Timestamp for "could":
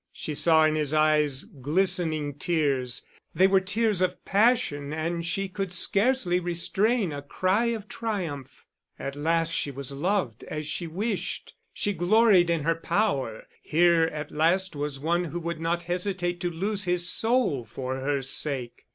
5.47-5.71